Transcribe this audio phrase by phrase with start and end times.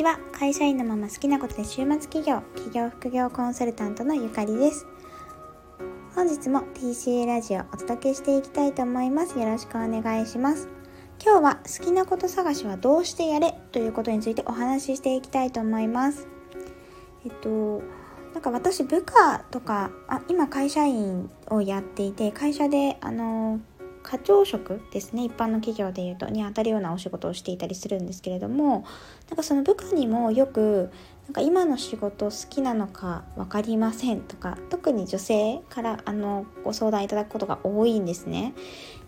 [0.00, 0.18] ちは。
[0.32, 4.86] 会社員のまま好きなことで週末企業企業副業コンサルタントのゆかりです。
[6.14, 9.38] 本日も TCA ラジオお届けしていきたいと思います。
[9.38, 10.70] よろしくお願いします。
[11.22, 13.52] 今日は好きなこと探しはどうしてやれ？
[13.72, 16.26] ということについてお話ししていきたいと思います。
[17.26, 17.82] えっと
[18.32, 23.60] なんか私部下とかあ今会社員をやっていて会社であの
[24.02, 28.84] 課長職ですね一般の企業でいうとに当たるようなお仕事をしていたりするんですけれども
[29.28, 30.90] なんかその部下にもよく
[31.26, 38.54] なんか今の仕事好きなのか分かりませんとか特に女性からあのご相談いただくことが多いんですね。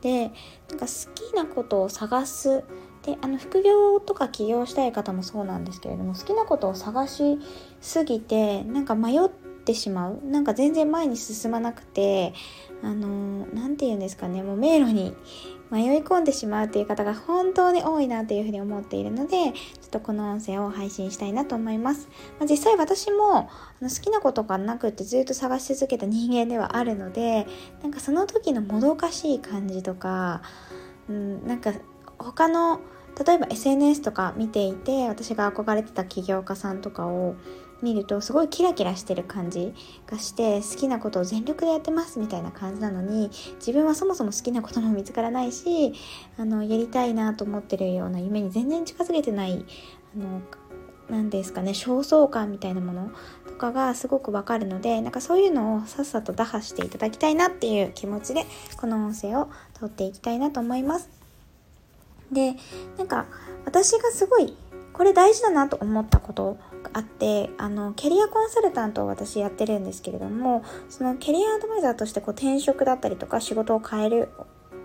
[0.00, 0.32] で
[0.70, 2.64] なんか好きなことを探す
[3.02, 7.38] であの副業とか起業したい方もそうなんですけれども好きなことを探し
[7.80, 10.20] すぎてなんか迷っててしまう。
[10.24, 12.32] なんか全然前に進まなくて
[12.82, 14.42] あの何て言うんですかね。
[14.42, 15.14] もう迷路に
[15.70, 19.50] 迷い込んでしまうっていう方が本当に多いなというふうに思っているのでちょ
[19.86, 22.08] っとこの音声を配信したいなと思います、
[22.38, 23.48] まあ、実際私もあ
[23.82, 27.46] の好きなことがなくってずっと探し続けた人間ではあるので
[27.82, 30.40] なんかその時のもどかしい感じとか、
[31.10, 31.74] うん、なんか
[32.18, 32.80] 他の
[33.26, 37.34] 例えば SNS とか見ていて私が憧れてた起業家さんとかを
[37.82, 39.72] 見るとすごいキラキラしてる感じ
[40.06, 45.92] がして好きなことを全力でやってますみたいな感じなのに自分はそもそも好きなことも見つからないし
[46.36, 49.64] あのやりたいなと思ってるような夢に全然近づけてない
[50.16, 50.40] あの
[51.08, 53.10] 何ですかね焦燥感みたいなもの
[53.46, 58.44] とかがすごくわかるのでなんかそういうのをさっさと打破していただきたいなっていう気持ちで
[58.76, 61.08] この音声を撮っていきたいなと思います。
[62.30, 62.56] で
[62.98, 63.26] なんか
[63.64, 64.54] 私がすごい
[64.92, 66.58] これ大事だなと思ったこと
[66.92, 74.28] あってあのキャリアコンサルタントを私やってるんですけれどもそのキャリアアドバイザーとしてこう転職だったりとか仕事を変える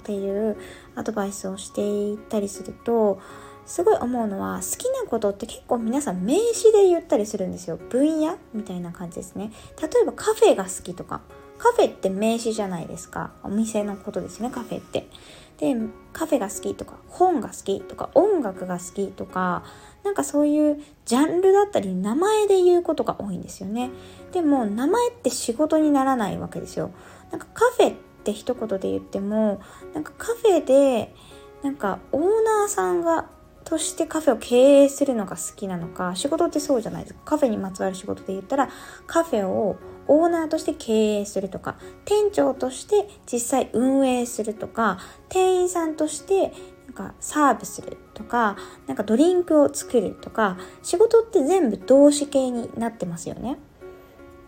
[0.00, 0.56] っていう
[0.94, 3.20] アドバイスをしていったりすると
[3.66, 7.76] すごい思うのは好きなことって結構皆さん名詞で言ったりするんですよ。
[7.76, 9.50] 分野みたいな感じですね。
[9.82, 11.20] 例えばカフェが好きとか。
[11.58, 13.32] カフェって名詞じゃないですか。
[13.42, 15.08] お店のことですねカフェって。
[15.58, 15.74] で
[16.12, 19.64] カフェが好きとか本が好きとか音楽が好きとか
[20.04, 23.90] なんかそういうジャンルだったり名前で言うことが多いんですよね。
[24.32, 26.90] でも名前って仕事にならないわけですよ。
[27.30, 27.94] なんかカフェっ
[28.24, 29.60] て一言で言っても
[29.94, 31.14] なんかカフェで
[31.62, 33.28] なんかオーナーさんが
[33.64, 37.20] としてカフェを経営するのが好きなのか仕事ってそうじゃないですか。
[37.24, 38.68] カフェにまつわる仕事で言ったら
[39.06, 39.76] カフェを
[40.08, 46.52] オーナーとして経営するとか店長として実際運営するとか店員さんとして
[46.86, 48.56] なんかサーブするとか
[48.86, 53.58] なんかドリンクを作るとか仕事って全部動詞形になってますよね。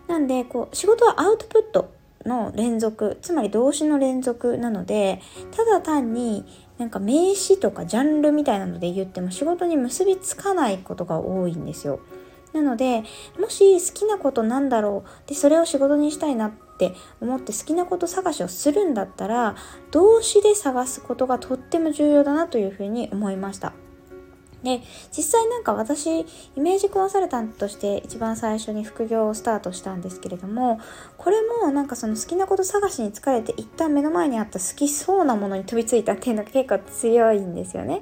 [0.07, 1.93] なんでこう仕事はアウトプット
[2.25, 5.21] の連続つまり動詞の連続なので
[5.51, 6.45] ただ単に
[6.77, 11.99] なんか名詞とかジャンルみたいなので言っても仕事に結びつかないことが多いんですよ。
[12.53, 13.03] なので
[13.39, 19.55] もし好きなことなんだろうでそれを仕事にしたいなって思って好きなこと探しをするんだったら
[19.91, 23.73] 動詞で探すことがとっても重要だなというふうに思いました。
[24.63, 24.81] で
[25.15, 26.25] 実際なんか私イ
[26.57, 30.79] メージコンサルタントとして一番最初に副業をスタートしたんですけれども
[31.17, 38.01] これもなんかその好きなこと探しに疲れて一旦目の前にあった好きそうなものに飛びついたっていうのが結構強いんですよね。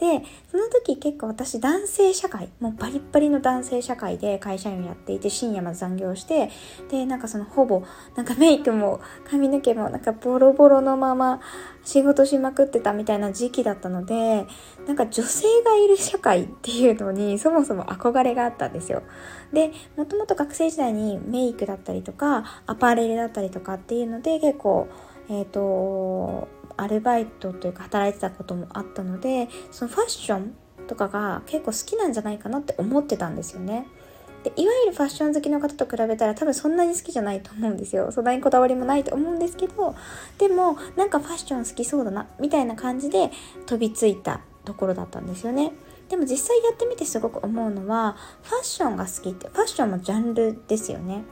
[0.00, 6.50] でその時結構私男性社会もうバリッバリの男性社会で会社員をやっていて深夜まで残業して
[6.90, 7.82] でなんかそのほぼ
[8.16, 9.00] なんかメイクも
[9.30, 11.40] 髪の毛もなんかボロボロのまま
[11.84, 14.46] 仕事しまくってたみたいな時期だったので
[14.86, 19.02] なんか女性がいる社会っていうのにそもそも憧れがあったんですよ。
[19.52, 24.88] でもともと学生時代にメイクだったりとかアパレルだったりとかっていうので結構
[25.28, 26.48] えっ、ー、と
[26.80, 30.54] アルバイトというか働いてたこともあったのでそのファッション
[30.86, 33.86] とかが結構好きなんじゃないかなって思ってたんですよね。
[34.42, 38.10] でいわゆるファッション好きの方と比べたら多分そんなに好きじゃないと思うんですよ。
[38.10, 39.94] そんなにこだわりもないと思うんですけど
[40.38, 43.30] でもなんかファッション好きそうだなみたいな感じで
[43.66, 45.72] 飛びついたところだったんですよね。
[46.08, 51.22] でも実際やってみてすごく思うのはファッションが好きってファッションもジャンルですよね。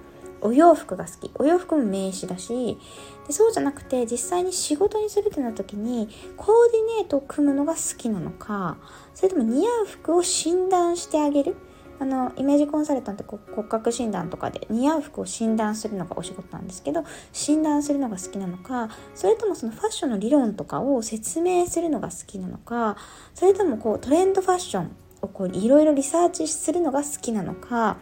[0.40, 1.31] お洋服が好き。
[1.35, 2.79] お洋服も名詞だし
[3.26, 8.76] でそうじゃなくて実際に仕事にするってなった時にコーディネートを組むのが好きなのか
[9.14, 11.56] それとも似合う服を診断してあげる？
[12.00, 22.96] あのイメージコンサルタント骨格診断とかで似合う服を診断するのがお仕事なんですけど診断するのが好きなのかそれともそのファッションの理論とかを説明するのが好きなのか
[23.35, 24.93] それともこうトレンドファッション
[25.23, 27.96] をこういろいろリサーチするのが好きなのか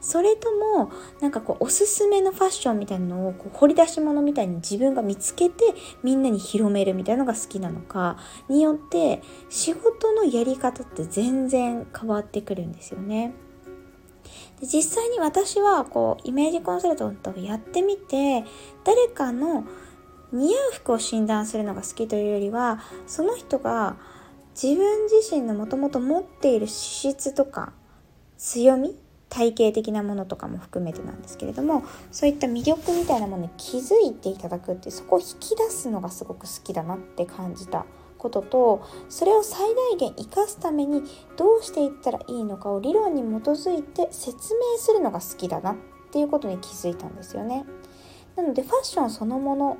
[0.00, 5.64] それともなんかこうおすすめのファッションみたいなのをこう掘り出し物みたいに自分が見つけて
[6.02, 8.16] みんなに広めるみたいなのが好きなのか
[8.48, 13.34] によって仕事のやり方って全然変わってくるんですよね。
[14.60, 18.44] で実際に私はこうイメージコンサルタントをやってみて
[18.84, 19.64] 誰かの
[20.32, 23.96] 似合う服を診断するのが好きというよりはその人が
[24.60, 27.72] 自分自身のもともと持っている資質とか
[28.36, 28.96] 強み
[29.30, 37.86] 体系的なものとかも含めてなんですけれどもそういった魅力みたいなものに気づいていただくってそこを引き出すのがすごく好きだなって感じた
[38.18, 41.02] こととそれを最大限生かすために
[41.36, 45.76] どうしていったらいいのかを理論に基づいて説明するのが好きだなっ
[46.12, 47.64] ていうことに気づいたんですよね。
[48.36, 49.78] なのでファッションそのもの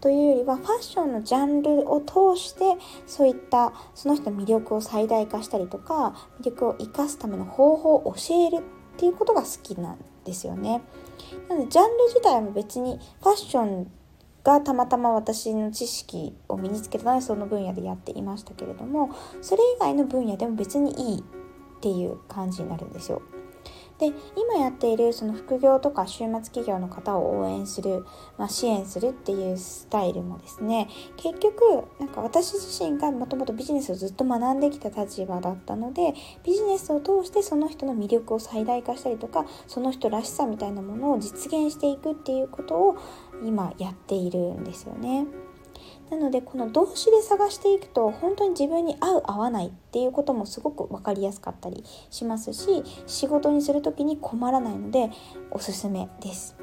[0.00, 2.76] というよりはファッションのジャンルを通して
[3.06, 8.62] そういったその人の魅力を最大化したりとか魅力を生かすための方法を教える
[8.94, 10.82] っていうことが好きなんですよね。
[11.48, 13.90] なのでジャンル自体も別にファッション
[14.44, 19.10] がたまたま私の知識を身につけたのでその分野でやっていましたけれども
[19.40, 21.22] それ以外の分野でも別にいいっ
[21.80, 23.22] ていう感じになるんですよ。
[23.98, 24.06] で
[24.36, 28.04] 今やっているその副業とか週末企業の方を応援する、
[28.36, 36.14] まあ、支援するっていうスタイルもですね結局なんか私自身がもともとビジネスをずっと学んできた立場だったので
[36.44, 42.96] ビジネスを通してその人の魅力を最大化したりとかその人らしさみたいなものを実現していくっていうことを
[43.44, 45.26] 今やっているんですよね。
[46.10, 55.10] なのでこの動詞で探していくと本当に自分に合う合わないっていうこともすごく分かりやすかったりしますし仕事にする時に困らないので
[55.50, 56.56] おすすめです。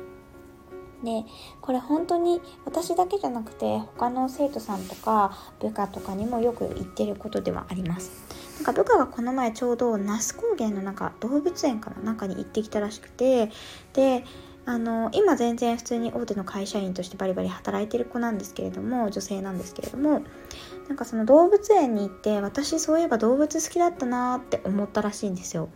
[1.03, 1.25] で
[1.61, 8.11] これ本当に私だけじゃなくて他の生徒さんとか部下とかにもよく言ってることではあります。
[8.57, 13.49] なんか部下がこの前ちょうど那須高原の中動物園かな中に行ってきたらしくて
[13.93, 14.23] で
[14.65, 20.21] あの今全然普通に大手の会社員としてバリバリ働いてる子なんですけれども女性なんですけれども
[20.87, 25.69] なんかその動物園に行って私そういえば動物好きだったなって思ったらしいんですよ。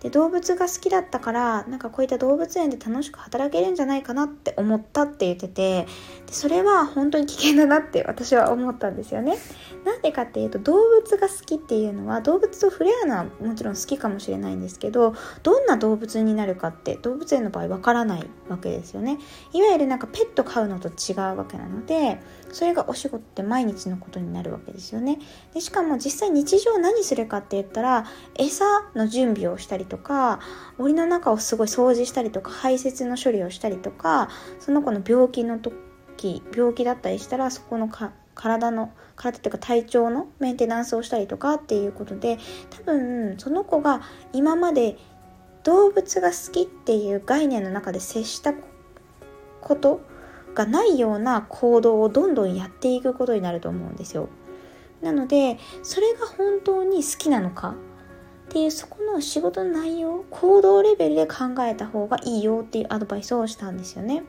[0.00, 5.86] で動物が好きだったからなんかこういった動物園で楽しく働けるんじゃないかなって思ったって言ってて
[6.26, 9.36] でそれは本当に危険だなって私は思ったんですよね。
[9.84, 19.18] なんでかっていうと動物が好きっていうのは動物と触れ合うのはもちろん好きかもしれないんですけどどんな動物になるかって動物園の場合わからないわけですよね。
[19.52, 22.18] いわゆるなんかペット飼うのと違うわけなので
[22.52, 25.18] それがお仕事って毎日のことになるわけですよね。
[25.52, 28.06] でしかも実際日常何するかって言ったら
[28.36, 30.40] 餌の準備をしたりとか
[30.78, 34.28] 檻の中をすごい掃除したりとか排泄の処理をしたりとか
[34.60, 42.38] その子の病気の時病気だったりしたらそこのか体の体っていうか体調のメンテナンスをしたりとかっていうことで
[42.70, 44.02] 多分その子が
[44.32, 44.96] 今まで
[45.64, 48.52] 動物が好きっていう概念の中で接した
[49.60, 50.00] こと
[50.54, 54.28] がないような行動をどんどんやっていくことになると思うんですよ。
[55.00, 57.74] なのでそれが本当に好きなのか
[58.44, 64.22] っていうそこの仕事の内容行動レベルで考えた方がいいよっていうアドバイスをしたんですよね。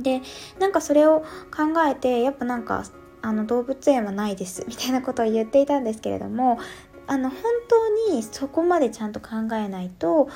[0.00, 0.22] で
[0.58, 1.20] なんかそれを
[1.54, 2.84] 考えてやっぱなんか
[3.20, 6.58] あの動物園はないですみたいなことを言っていたんですけれども
[7.08, 10.30] あの本当にそこまでちゃんと考えないと好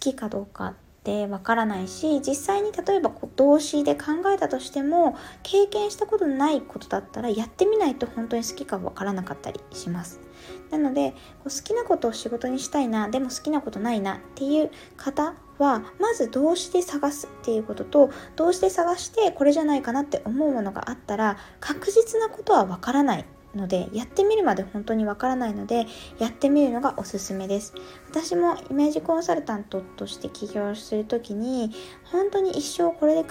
[0.00, 0.74] きかどうかっ
[1.04, 10.23] てわからないし実際に例えば動詞で考えたとしても経験したことないことだったらやってみないと本当に好きかわからなかったりします。
[10.70, 23.24] なのでこう好きなことを仕事にしたいなでも好きなことないなっていう方はまず動詞で探すっていうことと動詞で探してこれじゃないかなって思うものがあったら確実なことはわからない
[23.54, 25.86] のでやってみるまで本当にわからないので
[26.18, 27.74] やってみるのがおすすめです。
[28.10, 31.70] 私もイメージコンサルタントとして起業する時に
[32.04, 33.24] 本当に一生これで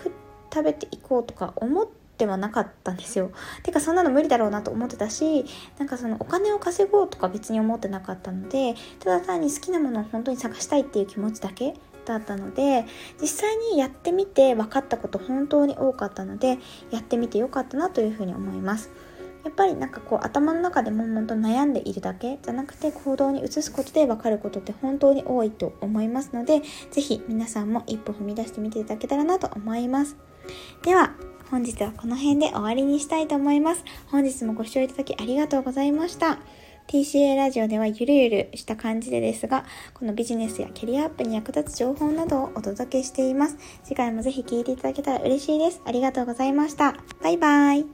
[0.53, 3.31] 食べていこうとか思ってではなかったんですよ
[3.63, 5.45] てかそんなの無理だろうなと思ってたし
[5.77, 11.73] なんかそのお金を稼ごうとか別に思ってなかったのでただ単に好きなものを本当に探したいっていう気持ちだけ
[12.05, 12.85] だったので
[13.21, 16.59] 実際にやってみて分かったこと本当に多かったので
[16.91, 18.91] やってみてよかったなというふうに思います。
[19.43, 30.15] やっぱりなんかこう頭の中で悶々と悩んでいるだけじゃなくて行動に移すことで分かることって本当に多いと思いますので是非皆さんも一歩踏み出してみていただけたらなと思います
[30.83, 31.13] では
[31.53, 33.85] 本日はこの辺で終わりにしたいと思います。
[34.07, 36.39] 本日もご視聴いただきありがとうございました。
[36.87, 43.57] TCA ラジオではゆるゆるした感じでですが、このビジネスやキャリアアップに役立つ情報などをお届けしています。
[43.83, 45.79] 次回もぜひ聴いていただけたら嬉しいです。
[45.85, 46.95] ありがとうございました。
[47.21, 47.85] バイバイ。